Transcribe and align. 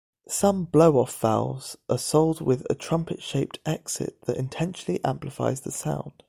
Some 0.29 0.65
blowoff 0.65 1.15
valves 1.19 1.77
are 1.87 1.99
sold 1.99 2.41
with 2.41 2.65
a 2.71 2.73
trumpet-shaped 2.73 3.59
exit 3.67 4.17
that 4.25 4.35
intentionally 4.37 4.99
amplifies 5.05 5.61
the 5.61 5.69
sound. 5.69 6.13